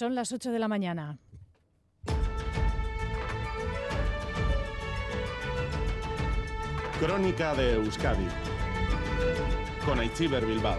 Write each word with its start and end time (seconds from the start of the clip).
Son 0.00 0.14
las 0.14 0.32
8 0.32 0.50
de 0.50 0.58
la 0.58 0.66
mañana. 0.66 1.18
Crónica 6.98 7.54
de 7.54 7.74
Euskadi 7.74 8.26
con 9.84 9.98
Aichiber 9.98 10.46
Bilbao. 10.46 10.78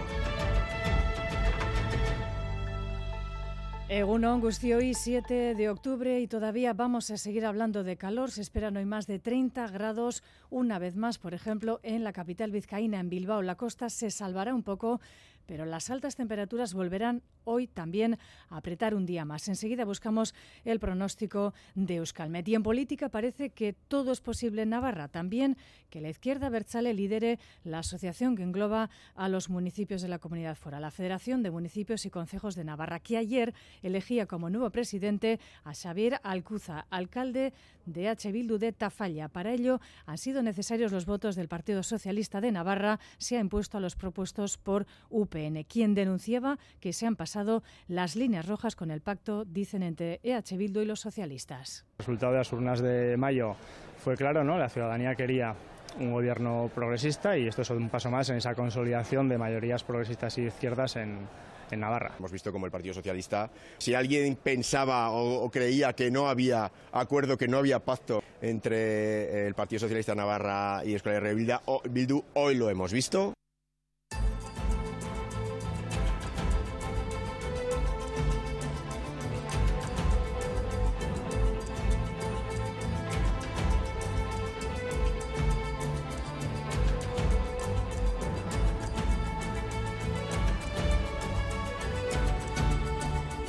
Egunon, 3.88 4.42
hoy 4.42 4.94
7 4.94 5.54
de 5.54 5.68
octubre 5.68 6.18
y 6.18 6.26
todavía 6.26 6.72
vamos 6.72 7.10
a 7.10 7.18
seguir 7.18 7.44
hablando 7.44 7.84
de 7.84 7.98
calor. 7.98 8.30
Se 8.30 8.40
esperan 8.40 8.78
hoy 8.78 8.86
más 8.86 9.06
de 9.06 9.18
30 9.18 9.68
grados. 9.68 10.24
Una 10.48 10.78
vez 10.78 10.96
más, 10.96 11.18
por 11.18 11.34
ejemplo, 11.34 11.78
en 11.82 12.02
la 12.02 12.14
capital 12.14 12.50
vizcaína, 12.50 13.00
en 13.00 13.10
Bilbao, 13.10 13.42
la 13.42 13.56
costa 13.56 13.90
se 13.90 14.10
salvará 14.10 14.54
un 14.54 14.62
poco, 14.62 15.02
pero 15.46 15.64
las 15.64 15.90
altas 15.90 16.16
temperaturas 16.16 16.74
volverán 16.74 17.22
hoy 17.44 17.66
también 17.66 18.18
a 18.48 18.58
apretar 18.58 18.94
un 18.94 19.06
día 19.06 19.24
más. 19.24 19.48
Enseguida 19.48 19.84
buscamos 19.84 20.34
el 20.64 20.78
pronóstico 20.78 21.54
de 21.74 21.96
Euskalmet. 21.96 22.48
Y 22.48 22.54
en 22.54 22.62
política 22.62 23.08
parece 23.08 23.50
que 23.50 23.72
todo 23.72 24.12
es 24.12 24.20
posible 24.20 24.62
en 24.62 24.70
Navarra. 24.70 25.08
También 25.08 25.56
que 25.90 26.00
la 26.00 26.08
izquierda 26.08 26.48
Berchale 26.48 26.94
lidere 26.94 27.38
la 27.64 27.80
asociación 27.80 28.36
que 28.36 28.42
engloba 28.42 28.90
a 29.14 29.28
los 29.28 29.50
municipios 29.50 30.02
de 30.02 30.08
la 30.08 30.18
comunidad 30.18 30.56
foral, 30.56 30.82
la 30.82 30.90
Federación 30.90 31.42
de 31.42 31.50
Municipios 31.50 32.06
y 32.06 32.10
Concejos 32.10 32.54
de 32.54 32.64
Navarra, 32.64 33.00
que 33.00 33.16
ayer 33.16 33.54
elegía 33.82 34.26
como 34.26 34.50
nuevo 34.50 34.70
presidente 34.70 35.40
a 35.64 35.74
Xavier 35.74 36.20
Alcuza, 36.22 36.86
alcalde 36.90 37.52
de 37.86 38.08
H. 38.08 38.32
Bildu 38.32 38.58
de 38.58 38.72
Tafalla. 38.72 39.28
Para 39.28 39.52
ello 39.52 39.80
han 40.06 40.18
sido 40.18 40.42
necesarios 40.42 40.92
los 40.92 41.06
votos 41.06 41.36
del 41.36 41.48
Partido 41.48 41.82
Socialista 41.82 42.40
de 42.40 42.52
Navarra. 42.52 43.00
Se 43.18 43.36
ha 43.36 43.40
impuesto 43.40 43.78
a 43.78 43.80
los 43.80 43.96
propuestos 43.96 44.58
por 44.58 44.86
UPN, 45.10 45.64
quien 45.64 45.94
denunciaba 45.94 46.58
que 46.80 46.92
se 46.92 47.06
han 47.06 47.16
pasado 47.16 47.62
las 47.88 48.16
líneas 48.16 48.46
rojas 48.46 48.76
con 48.76 48.90
el 48.90 49.00
pacto, 49.00 49.44
dicen, 49.44 49.82
entre 49.82 50.20
EH 50.22 50.56
Bildu 50.56 50.80
y 50.80 50.86
los 50.86 51.00
socialistas. 51.00 51.84
El 51.98 52.04
resultado 52.06 52.32
de 52.32 52.38
las 52.38 52.52
urnas 52.52 52.80
de 52.80 53.16
mayo 53.16 53.56
fue 53.98 54.16
claro, 54.16 54.44
¿no? 54.44 54.58
La 54.58 54.68
ciudadanía 54.68 55.14
quería 55.14 55.54
un 55.98 56.12
gobierno 56.12 56.70
progresista 56.74 57.36
y 57.36 57.46
esto 57.46 57.62
es 57.62 57.70
un 57.70 57.88
paso 57.88 58.10
más 58.10 58.28
en 58.30 58.36
esa 58.36 58.54
consolidación 58.54 59.28
de 59.28 59.38
mayorías 59.38 59.84
progresistas 59.84 60.36
y 60.38 60.42
izquierdas 60.42 60.96
en, 60.96 61.28
Navarra. 61.72 62.12
Hemos 62.18 62.30
visto 62.30 62.52
como 62.52 62.66
el 62.66 62.70
Partido 62.70 62.92
Socialista, 62.92 63.48
si 63.78 63.94
alguien 63.94 64.36
pensaba 64.36 65.10
o, 65.10 65.50
creía 65.50 65.94
que 65.94 66.10
no 66.10 66.28
había 66.28 66.70
acuerdo, 66.92 67.38
que 67.38 67.48
no 67.48 67.56
había 67.56 67.78
pacto 67.78 68.22
entre 68.42 69.46
el 69.46 69.54
Partido 69.54 69.80
Socialista 69.80 70.14
Navarra 70.14 70.82
y 70.84 70.94
Escuela 70.94 71.18
de 71.20 71.58
Bildu, 71.88 72.22
hoy 72.34 72.56
lo 72.56 72.68
hemos 72.68 72.92
visto. 72.92 73.32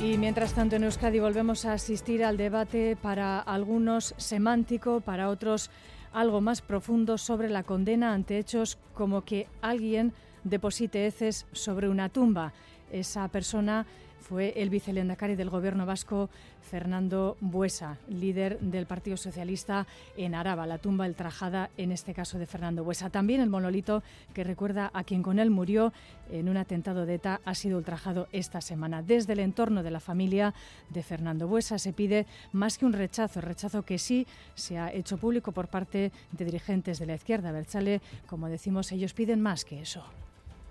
Y 0.04 0.18
mientras 0.18 0.52
tanto 0.52 0.76
en 0.76 0.84
Euskadi 0.84 1.18
volvemos 1.18 1.64
a 1.64 1.72
asistir 1.72 2.24
al 2.24 2.36
debate 2.36 2.94
para 2.94 3.40
algunos 3.40 4.14
semántico, 4.18 5.00
para 5.00 5.30
otros 5.30 5.70
algo 6.12 6.42
más 6.42 6.60
profundo 6.60 7.16
sobre 7.16 7.48
la 7.48 7.62
condena 7.62 8.12
ante 8.12 8.36
hechos 8.36 8.76
como 8.92 9.24
que 9.24 9.48
alguien 9.62 10.12
deposite 10.44 11.06
heces 11.06 11.46
sobre 11.52 11.88
una 11.88 12.10
tumba. 12.10 12.52
Esa 12.90 13.28
persona 13.28 13.86
fue 14.24 14.54
el 14.56 14.70
vicelendacari 14.70 15.36
del 15.36 15.50
gobierno 15.50 15.84
vasco, 15.84 16.30
Fernando 16.62 17.36
Buesa, 17.40 17.98
líder 18.08 18.58
del 18.58 18.86
Partido 18.86 19.18
Socialista 19.18 19.86
en 20.16 20.34
Araba, 20.34 20.66
la 20.66 20.78
tumba 20.78 21.04
el 21.04 21.14
trajada 21.14 21.68
en 21.76 21.92
este 21.92 22.14
caso 22.14 22.38
de 22.38 22.46
Fernando 22.46 22.82
Buesa. 22.84 23.10
También 23.10 23.42
el 23.42 23.50
monolito 23.50 24.02
que 24.32 24.42
recuerda 24.42 24.90
a 24.94 25.04
quien 25.04 25.22
con 25.22 25.38
él 25.38 25.50
murió 25.50 25.92
en 26.32 26.48
un 26.48 26.56
atentado 26.56 27.04
de 27.04 27.14
ETA 27.14 27.42
ha 27.44 27.54
sido 27.54 27.76
ultrajado 27.76 28.28
esta 28.32 28.62
semana. 28.62 29.02
Desde 29.02 29.34
el 29.34 29.40
entorno 29.40 29.82
de 29.82 29.90
la 29.90 30.00
familia 30.00 30.54
de 30.88 31.02
Fernando 31.02 31.46
Buesa 31.46 31.78
se 31.78 31.92
pide 31.92 32.26
más 32.52 32.78
que 32.78 32.86
un 32.86 32.94
rechazo, 32.94 33.42
rechazo 33.42 33.82
que 33.82 33.98
sí 33.98 34.26
se 34.54 34.78
ha 34.78 34.90
hecho 34.90 35.18
público 35.18 35.52
por 35.52 35.68
parte 35.68 36.12
de 36.32 36.44
dirigentes 36.46 36.98
de 36.98 37.06
la 37.06 37.14
izquierda 37.14 37.52
Berchale. 37.52 38.00
Como 38.26 38.48
decimos, 38.48 38.90
ellos 38.90 39.12
piden 39.12 39.42
más 39.42 39.66
que 39.66 39.82
eso 39.82 40.02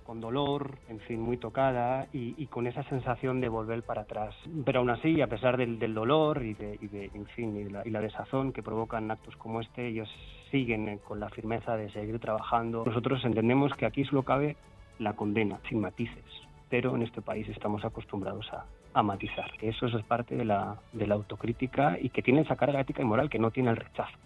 con 0.04 0.22
dolor, 0.22 0.78
en 0.90 1.00
fin, 1.02 1.20
muy 1.20 1.38
tocada 1.38 2.08
y, 2.14 2.46
con 2.48 2.68
esa 2.68 2.84
sensación 2.84 3.42
de 3.42 3.50
volver 3.50 3.84
para 3.84 4.02
atrás. 4.02 4.36
Pero 4.66 4.80
aún 4.80 4.90
así, 4.90 5.22
a 5.22 5.28
pesar 5.28 5.58
del, 5.58 5.94
dolor 5.94 6.44
y 6.44 6.54
de, 6.54 7.10
en 7.14 7.26
fin, 7.28 7.56
y 7.58 7.90
la, 7.90 8.02
desazón 8.02 8.52
que 8.52 8.62
provocan 8.62 9.10
actos 9.10 9.36
como 9.38 9.62
este, 9.62 9.88
ellos 9.88 10.10
siguen 10.52 10.88
eh, 10.88 11.00
con 11.08 11.20
la 11.20 11.30
firmeza 11.30 11.76
de 11.78 11.90
seguir 11.92 12.20
trabajando. 12.20 12.84
Nosotros 12.86 13.24
entendemos 13.26 13.74
que 13.76 13.86
aquí 13.86 14.04
solo 14.06 14.24
cabe 14.24 14.56
la 15.00 15.14
condena, 15.14 15.60
sin 15.70 15.82
matices, 15.82 16.24
pero 16.70 16.96
en 16.96 17.04
este 17.04 17.22
país 17.22 17.48
estamos 17.50 17.84
acostumbrados 17.86 18.52
a, 18.54 18.66
a 18.94 19.04
matizar. 19.04 19.52
Eso 19.62 19.88
es 19.88 20.06
parte 20.06 20.36
de 20.36 20.46
la, 20.46 20.78
de 20.92 21.08
la 21.08 21.16
autocrítica 21.16 21.98
y 22.00 22.10
que 22.10 22.22
tiene 22.22 22.42
esa 22.42 22.56
carga 22.56 22.82
ética 22.82 23.02
y 23.02 23.06
moral 23.06 23.30
que 23.30 23.40
no 23.40 23.52
tiene 23.52 23.72
el 23.72 23.78
rechazo. 23.78 24.18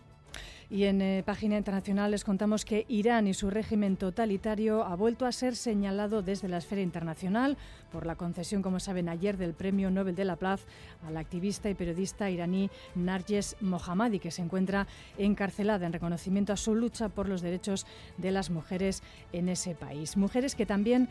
Y 0.69 0.83
en 0.83 1.01
eh, 1.01 1.23
página 1.25 1.57
internacional 1.57 2.11
les 2.11 2.25
contamos 2.25 2.65
que 2.65 2.85
Irán 2.89 3.27
y 3.27 3.33
su 3.33 3.49
régimen 3.49 3.95
totalitario 3.95 4.83
ha 4.83 4.95
vuelto 4.97 5.25
a 5.25 5.31
ser 5.31 5.55
señalado 5.55 6.21
desde 6.21 6.49
la 6.49 6.57
esfera 6.57 6.81
internacional 6.81 7.55
por 7.89 8.05
la 8.05 8.15
concesión, 8.15 8.61
como 8.61 8.81
saben, 8.81 9.07
ayer 9.07 9.37
del 9.37 9.53
Premio 9.53 9.89
Nobel 9.89 10.15
de 10.15 10.25
la 10.25 10.35
Paz 10.35 10.65
a 11.07 11.11
la 11.11 11.21
activista 11.21 11.69
y 11.69 11.73
periodista 11.73 12.29
iraní 12.29 12.69
Narges 12.95 13.55
Mohammadi, 13.61 14.19
que 14.19 14.29
se 14.29 14.41
encuentra 14.41 14.87
encarcelada 15.17 15.85
en 15.85 15.93
reconocimiento 15.93 16.51
a 16.51 16.57
su 16.57 16.75
lucha 16.75 17.07
por 17.07 17.29
los 17.29 17.41
derechos 17.41 17.85
de 18.17 18.31
las 18.31 18.49
mujeres 18.49 19.03
en 19.31 19.47
ese 19.47 19.73
país. 19.73 20.17
Mujeres 20.17 20.53
que 20.53 20.65
también 20.65 21.07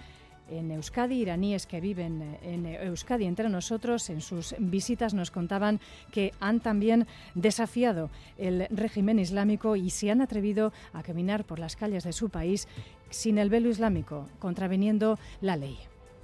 en 0.51 0.71
Euskadi, 0.71 1.21
iraníes 1.21 1.67
que 1.67 1.81
viven 1.81 2.23
eh, 2.23 2.39
en 2.43 2.67
Euskadi 2.67 3.25
entre 3.25 3.49
nosotros, 3.49 4.09
en 4.11 4.21
sus 4.21 4.55
visitas 4.59 5.15
nos 5.15 5.31
contaban 5.31 5.81
que 6.13 6.33
han 6.41 6.61
también 6.61 7.07
desafiado 7.35 8.11
el 8.39 8.67
régimen 8.71 9.19
islámico 9.19 9.77
y 9.77 9.91
se 9.91 10.11
han 10.11 10.21
atrevido 10.21 10.73
a 10.93 11.03
caminar 11.03 11.45
por 11.45 11.59
las 11.59 11.77
calles 11.77 12.05
de 12.05 12.13
su 12.13 12.31
país 12.31 12.69
sin 13.11 13.39
el 13.39 13.51
velo 13.51 13.69
islámico, 13.69 14.27
contraveniendo 14.39 15.19
la 15.41 15.57
ley. 15.57 15.79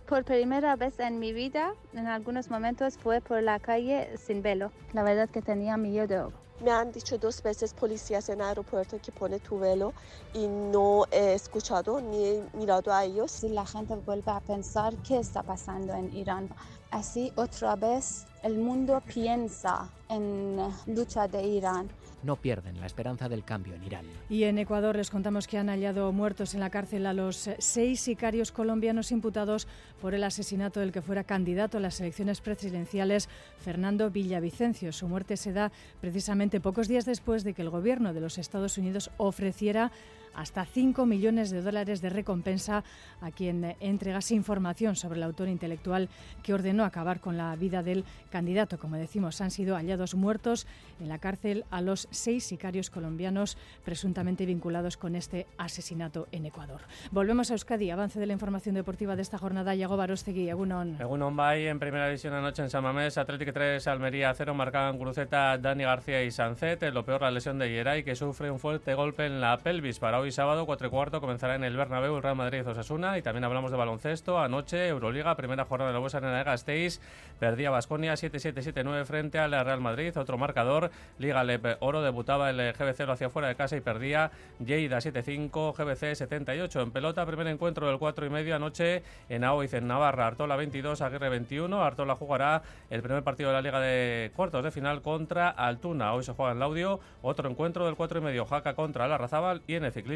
Por 0.08 0.24
primera 0.24 0.76
vez 0.76 0.98
en 1.00 1.18
mi 1.18 1.32
vida, 1.32 1.74
en 1.94 2.06
algunos 2.06 2.50
momentos 2.50 2.98
fue 2.98 3.20
por 3.20 3.42
la 3.42 3.58
calle 3.60 4.08
sin 4.18 4.42
velo. 4.42 4.72
La 4.92 5.02
verdad 5.02 5.30
que 5.30 5.40
tenía 5.40 5.76
miedo 5.76 6.32
me 6.60 6.70
han 6.70 6.92
dicho 6.92 7.18
dos 7.18 7.42
veces 7.42 7.74
policías 7.74 8.28
en 8.28 8.40
el 8.40 8.46
aeropuerto 8.46 8.98
que 9.00 9.12
pone 9.12 9.40
tu 9.40 9.58
velo 9.58 9.92
y 10.34 10.46
no 10.46 11.04
he 11.10 11.34
escuchado 11.34 12.00
ni 12.00 12.24
he 12.24 12.42
mirado 12.54 12.92
a 12.92 13.04
ellos. 13.04 13.30
Si 13.30 13.48
la 13.48 13.66
gente 13.66 13.94
vuelve 13.96 14.30
a 14.30 14.40
pensar 14.40 14.94
qué 15.06 15.18
está 15.18 15.42
pasando 15.42 15.92
en 15.94 16.14
Irán, 16.16 16.48
así 16.90 17.32
otra 17.36 17.76
vez 17.76 18.26
el 18.42 18.58
mundo 18.58 19.02
piensa 19.06 19.88
en 20.08 20.58
lucha 20.86 21.26
de 21.28 21.42
Irán 21.42 21.88
no 22.22 22.36
pierden 22.36 22.80
la 22.80 22.86
esperanza 22.86 23.28
del 23.28 23.44
cambio 23.44 23.74
en 23.74 23.84
Irán. 23.84 24.06
Y 24.28 24.44
en 24.44 24.58
Ecuador 24.58 24.96
les 24.96 25.10
contamos 25.10 25.46
que 25.46 25.58
han 25.58 25.68
hallado 25.68 26.12
muertos 26.12 26.54
en 26.54 26.60
la 26.60 26.70
cárcel 26.70 27.06
a 27.06 27.12
los 27.12 27.50
seis 27.58 28.00
sicarios 28.00 28.52
colombianos 28.52 29.12
imputados 29.12 29.66
por 30.00 30.14
el 30.14 30.24
asesinato 30.24 30.80
del 30.80 30.92
que 30.92 31.02
fuera 31.02 31.24
candidato 31.24 31.78
a 31.78 31.80
las 31.80 32.00
elecciones 32.00 32.40
presidenciales, 32.40 33.28
Fernando 33.58 34.10
Villavicencio. 34.10 34.92
Su 34.92 35.08
muerte 35.08 35.36
se 35.36 35.52
da 35.52 35.72
precisamente 36.00 36.51
pocos 36.60 36.88
días 36.88 37.04
después 37.04 37.44
de 37.44 37.54
que 37.54 37.62
el 37.62 37.70
gobierno 37.70 38.12
de 38.12 38.20
los 38.20 38.38
Estados 38.38 38.78
Unidos 38.78 39.10
ofreciera 39.16 39.92
hasta 40.34 40.64
5 40.64 41.06
millones 41.06 41.50
de 41.50 41.62
dólares 41.62 42.00
de 42.00 42.10
recompensa 42.10 42.84
a 43.20 43.30
quien 43.30 43.76
entregase 43.80 44.34
información 44.34 44.96
sobre 44.96 45.18
el 45.18 45.22
autor 45.24 45.48
intelectual 45.48 46.08
que 46.42 46.54
ordenó 46.54 46.84
acabar 46.84 47.20
con 47.20 47.36
la 47.36 47.54
vida 47.56 47.82
del 47.82 48.04
candidato. 48.30 48.78
Como 48.78 48.96
decimos, 48.96 49.40
han 49.40 49.50
sido 49.50 49.76
hallados 49.76 50.14
muertos 50.14 50.66
en 51.00 51.08
la 51.08 51.18
cárcel 51.18 51.64
a 51.70 51.80
los 51.80 52.08
seis 52.10 52.44
sicarios 52.44 52.90
colombianos 52.90 53.56
presuntamente 53.84 54.46
vinculados 54.46 54.96
con 54.96 55.16
este 55.16 55.46
asesinato 55.58 56.28
en 56.32 56.46
Ecuador. 56.46 56.80
Volvemos 57.10 57.50
a 57.50 57.54
Euskadi. 57.54 57.90
Avance 57.90 58.20
de 58.20 58.26
la 58.26 58.32
información 58.32 58.74
deportiva 58.74 59.16
de 59.16 59.22
esta 59.22 59.38
jornada. 59.38 59.74
Yago 59.74 59.96
Barostegui, 59.96 60.48
Egunon. 60.48 61.00
Egunon 61.00 61.36
Bay 61.36 61.66
en 61.66 61.78
primera 61.78 62.06
división 62.06 62.34
anoche 62.34 62.62
en 62.62 62.70
San 62.70 62.82
Mamés. 62.82 63.18
Atlético 63.18 63.52
3, 63.52 63.86
Almería 63.86 64.32
0. 64.34 64.54
Marcaban 64.54 64.98
Cruceta, 64.98 65.58
Dani 65.58 65.84
García 65.84 66.22
y 66.22 66.30
Sancet. 66.30 66.82
Lo 66.92 67.04
peor 67.04 67.22
la 67.22 67.30
lesión 67.30 67.58
de 67.58 67.70
Yeray 67.70 68.04
que 68.04 68.14
sufre 68.14 68.50
un 68.50 68.58
fuerte 68.58 68.94
golpe 68.94 69.26
en 69.26 69.40
la 69.40 69.58
pelvis. 69.58 69.98
Para 69.98 70.20
hoy 70.22 70.30
sábado, 70.30 70.66
4 70.66 70.86
y 70.86 70.90
cuarto, 70.90 71.20
comenzará 71.20 71.56
en 71.56 71.64
el 71.64 71.76
Bernabéu 71.76 72.16
el 72.16 72.22
Real 72.22 72.36
Madrid-Osasuna 72.36 73.18
y 73.18 73.22
también 73.22 73.42
hablamos 73.42 73.72
de 73.72 73.76
baloncesto. 73.76 74.38
Anoche, 74.38 74.86
Euroliga, 74.86 75.34
primera 75.36 75.64
jornada 75.64 75.90
de 75.90 75.94
la 75.94 75.98
Buesa 75.98 76.18
en 76.18 76.44
Gasteiz, 76.44 77.00
perdía 77.40 77.70
Basconia 77.70 78.14
7-7-7-9 78.14 79.04
frente 79.04 79.40
al 79.40 79.50
Real 79.50 79.80
Madrid. 79.80 80.16
Otro 80.16 80.38
marcador, 80.38 80.92
Liga 81.18 81.42
Lep 81.42 81.76
Oro, 81.80 82.02
debutaba 82.02 82.50
el 82.50 82.72
GBC 82.72 83.00
hacia 83.10 83.30
fuera 83.30 83.48
de 83.48 83.56
casa 83.56 83.76
y 83.76 83.80
perdía 83.80 84.30
Lleida 84.64 84.98
7-5, 84.98 85.74
GBC 85.76 86.14
78. 86.14 86.80
En 86.80 86.92
pelota, 86.92 87.26
primer 87.26 87.48
encuentro 87.48 87.88
del 87.88 87.98
4 87.98 88.24
y 88.24 88.30
medio 88.30 88.54
anoche 88.54 89.02
en 89.28 89.42
Aoiz, 89.42 89.74
en 89.74 89.88
Navarra. 89.88 90.28
Artola 90.28 90.54
22, 90.54 91.02
Aguirre 91.02 91.30
21. 91.30 91.82
Artola 91.82 92.14
jugará 92.14 92.62
el 92.90 93.02
primer 93.02 93.24
partido 93.24 93.50
de 93.50 93.54
la 93.54 93.62
Liga 93.62 93.80
de 93.80 94.30
Cuartos 94.36 94.62
de 94.62 94.70
final 94.70 95.02
contra 95.02 95.48
Altuna. 95.48 96.14
Hoy 96.14 96.22
se 96.22 96.32
juega 96.32 96.52
en 96.52 96.60
Laudio 96.60 97.00
otro 97.22 97.50
encuentro 97.50 97.86
del 97.86 97.96
4 97.96 98.20
y 98.20 98.22
medio, 98.22 98.46
Jaca 98.46 98.74
contra 98.74 99.08
Larrazábal. 99.08 99.62
Y 99.66 99.74
en 99.74 99.84
el 99.84 99.92
ciclismo, 99.92 100.11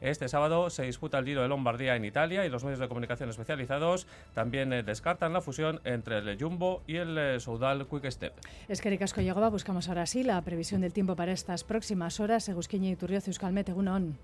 este 0.00 0.28
sábado 0.28 0.70
se 0.70 0.82
disputa 0.82 1.18
el 1.18 1.24
Giro 1.24 1.42
de 1.42 1.48
Lombardía 1.48 1.96
en 1.96 2.04
Italia 2.04 2.44
y 2.44 2.48
los 2.48 2.64
medios 2.64 2.80
de 2.80 2.88
comunicación 2.88 3.30
especializados 3.30 4.06
también 4.34 4.72
eh, 4.72 4.82
descartan 4.82 5.32
la 5.32 5.40
fusión 5.40 5.80
entre 5.84 6.18
el 6.18 6.38
Jumbo 6.38 6.82
y 6.86 6.96
el 6.96 7.16
eh, 7.18 7.38
Quick 7.90 8.10
Step. 8.10 8.32
Es 8.68 8.80
que 8.80 8.90
Ricasco 8.90 9.20
llegaba, 9.20 9.48
buscamos 9.48 9.88
ahora 9.88 10.06
sí 10.06 10.22
la 10.22 10.40
previsión 10.42 10.80
del 10.80 10.92
tiempo 10.92 11.16
para 11.16 11.32
estas 11.32 11.64
próximas 11.64 12.20
horas. 12.20 12.48
Egusquiña 12.48 12.90
y 12.90 12.96
Turrioz, 12.96 13.26
Euskalmet, 13.28 13.68
Egunon. 13.68 14.18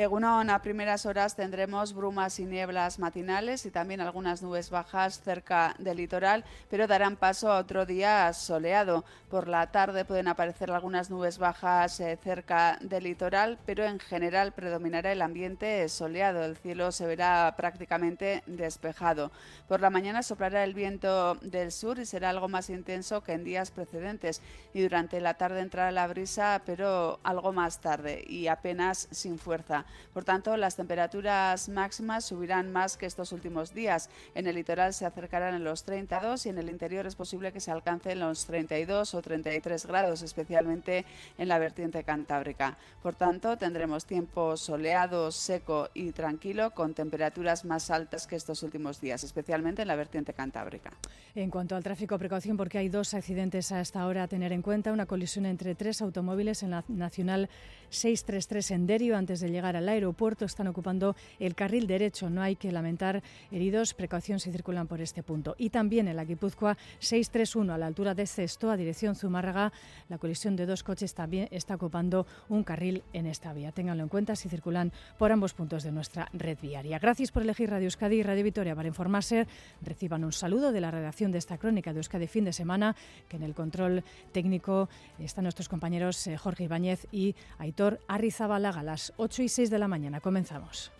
Egunon, 0.00 0.48
a 0.48 0.62
primeras 0.62 1.04
horas 1.04 1.36
tendremos 1.36 1.92
brumas 1.92 2.40
y 2.40 2.46
nieblas 2.46 2.98
matinales 2.98 3.66
y 3.66 3.70
también 3.70 4.00
algunas 4.00 4.40
nubes 4.40 4.70
bajas 4.70 5.20
cerca 5.20 5.74
del 5.78 5.98
litoral, 5.98 6.42
pero 6.70 6.86
darán 6.86 7.16
paso 7.16 7.52
a 7.52 7.58
otro 7.58 7.84
día 7.84 8.32
soleado. 8.32 9.04
Por 9.28 9.46
la 9.46 9.70
tarde 9.70 10.06
pueden 10.06 10.28
aparecer 10.28 10.70
algunas 10.70 11.10
nubes 11.10 11.36
bajas 11.36 12.00
eh, 12.00 12.18
cerca 12.24 12.78
del 12.80 13.04
litoral, 13.04 13.58
pero 13.66 13.84
en 13.84 13.98
general 13.98 14.52
predominará 14.52 15.12
el 15.12 15.20
ambiente 15.20 15.86
soleado. 15.90 16.44
El 16.44 16.56
cielo 16.56 16.92
se 16.92 17.06
verá 17.06 17.52
prácticamente 17.54 18.42
despejado. 18.46 19.30
Por 19.68 19.82
la 19.82 19.90
mañana 19.90 20.22
soplará 20.22 20.64
el 20.64 20.72
viento 20.72 21.34
del 21.42 21.72
sur 21.72 21.98
y 21.98 22.06
será 22.06 22.30
algo 22.30 22.48
más 22.48 22.70
intenso 22.70 23.22
que 23.22 23.32
en 23.32 23.44
días 23.44 23.70
precedentes. 23.70 24.40
Y 24.72 24.80
durante 24.80 25.20
la 25.20 25.34
tarde 25.34 25.60
entrará 25.60 25.92
la 25.92 26.06
brisa, 26.06 26.62
pero 26.64 27.20
algo 27.22 27.52
más 27.52 27.80
tarde 27.80 28.24
y 28.26 28.46
apenas 28.46 29.06
sin 29.10 29.38
fuerza. 29.38 29.84
Por 30.12 30.24
tanto, 30.24 30.56
las 30.56 30.76
temperaturas 30.76 31.68
máximas 31.68 32.24
subirán 32.24 32.72
más 32.72 32.96
que 32.96 33.06
estos 33.06 33.32
últimos 33.32 33.74
días. 33.74 34.10
En 34.34 34.46
el 34.46 34.56
litoral 34.56 34.92
se 34.94 35.06
acercarán 35.06 35.54
en 35.54 35.64
los 35.64 35.84
32 35.84 36.46
y 36.46 36.48
en 36.48 36.58
el 36.58 36.68
interior 36.68 37.06
es 37.06 37.16
posible 37.16 37.52
que 37.52 37.60
se 37.60 37.70
alcancen 37.70 38.20
los 38.20 38.46
32 38.46 39.14
o 39.14 39.22
33 39.22 39.86
grados, 39.86 40.22
especialmente 40.22 41.04
en 41.38 41.48
la 41.48 41.58
vertiente 41.58 42.04
cantábrica. 42.04 42.76
Por 43.02 43.14
tanto, 43.14 43.56
tendremos 43.56 44.04
tiempo 44.04 44.56
soleado, 44.56 45.30
seco 45.30 45.88
y 45.94 46.12
tranquilo 46.12 46.72
con 46.72 46.94
temperaturas 46.94 47.64
más 47.64 47.90
altas 47.90 48.26
que 48.26 48.36
estos 48.36 48.62
últimos 48.62 49.00
días, 49.00 49.24
especialmente 49.24 49.82
en 49.82 49.88
la 49.88 49.96
vertiente 49.96 50.32
cantábrica. 50.32 50.92
En 51.34 51.50
cuanto 51.50 51.76
al 51.76 51.82
tráfico, 51.82 52.18
precaución 52.18 52.56
porque 52.56 52.78
hay 52.78 52.88
dos 52.88 53.14
accidentes 53.14 53.72
a 53.72 53.80
esta 53.80 54.06
hora 54.06 54.24
a 54.24 54.28
tener 54.28 54.52
en 54.52 54.62
cuenta. 54.62 54.92
Una 54.92 55.06
colisión 55.06 55.46
entre 55.46 55.74
tres 55.74 56.02
automóviles 56.02 56.62
en 56.62 56.70
la 56.70 56.84
Nacional 56.88 57.48
633 57.90 58.70
en 58.70 58.86
Derio 58.86 59.16
antes 59.16 59.40
de 59.40 59.50
llegar 59.50 59.69
al 59.76 59.88
aeropuerto. 59.88 60.44
Están 60.44 60.68
ocupando 60.68 61.16
el 61.38 61.54
carril 61.54 61.86
derecho. 61.86 62.30
No 62.30 62.42
hay 62.42 62.56
que 62.56 62.72
lamentar 62.72 63.22
heridos. 63.50 63.94
Precaución 63.94 64.40
si 64.40 64.50
circulan 64.52 64.86
por 64.86 65.00
este 65.00 65.22
punto. 65.22 65.54
Y 65.58 65.70
también 65.70 66.08
en 66.08 66.16
la 66.16 66.24
Guipúzcoa 66.24 66.76
631 66.98 67.72
a 67.72 67.78
la 67.78 67.86
altura 67.86 68.14
de 68.14 68.26
Cesto, 68.26 68.70
a 68.70 68.76
dirección 68.76 69.14
Zumárraga. 69.14 69.72
La 70.08 70.18
colisión 70.18 70.56
de 70.56 70.66
dos 70.66 70.82
coches 70.82 71.14
también 71.14 71.48
está 71.50 71.74
ocupando 71.74 72.26
un 72.48 72.64
carril 72.64 73.02
en 73.12 73.26
esta 73.26 73.52
vía. 73.52 73.72
Ténganlo 73.72 74.02
en 74.02 74.08
cuenta 74.08 74.36
si 74.36 74.48
circulan 74.48 74.92
por 75.18 75.32
ambos 75.32 75.54
puntos 75.54 75.82
de 75.82 75.92
nuestra 75.92 76.28
red 76.32 76.58
viaria. 76.60 76.98
Gracias 76.98 77.32
por 77.32 77.42
elegir 77.42 77.70
Radio 77.70 77.86
Euskadi 77.86 78.16
y 78.16 78.22
Radio 78.22 78.44
Vitoria 78.44 78.74
para 78.74 78.88
informarse. 78.88 79.46
Reciban 79.82 80.24
un 80.24 80.32
saludo 80.32 80.72
de 80.72 80.80
la 80.80 80.90
redacción 80.90 81.32
de 81.32 81.38
esta 81.38 81.58
crónica 81.58 81.92
de 81.92 81.98
Euskadi 81.98 82.26
fin 82.26 82.44
de 82.44 82.52
semana, 82.52 82.96
que 83.28 83.36
en 83.36 83.42
el 83.42 83.54
control 83.54 84.04
técnico 84.32 84.88
están 85.18 85.44
nuestros 85.44 85.68
compañeros 85.68 86.26
eh, 86.26 86.36
Jorge 86.36 86.64
Ibáñez 86.64 87.06
y 87.12 87.34
Aitor 87.58 88.00
Arrizabalaga 88.08 88.80
a 88.80 88.84
las 88.84 89.12
8 89.16 89.42
y 89.42 89.48
6 89.60 89.68
de 89.68 89.78
la 89.78 89.88
mañana. 89.88 90.22
Comenzamos. 90.22 90.90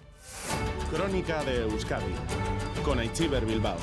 Crónica 0.93 1.43
de 1.45 1.63
Euskadi 1.63 2.13
con 2.85 2.99
Aichiber 2.99 3.47
Bilbao. 3.47 3.79